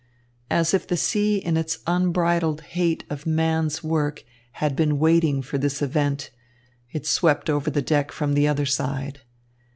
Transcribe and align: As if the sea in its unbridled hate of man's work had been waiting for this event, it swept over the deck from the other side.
As 0.49 0.73
if 0.73 0.87
the 0.87 0.97
sea 0.97 1.37
in 1.37 1.57
its 1.57 1.77
unbridled 1.85 2.61
hate 2.61 3.03
of 3.07 3.27
man's 3.27 3.83
work 3.83 4.23
had 4.53 4.75
been 4.75 4.97
waiting 4.97 5.43
for 5.43 5.59
this 5.59 5.79
event, 5.79 6.31
it 6.91 7.05
swept 7.05 7.51
over 7.51 7.69
the 7.69 7.83
deck 7.83 8.11
from 8.11 8.33
the 8.33 8.47
other 8.47 8.65
side. 8.65 9.19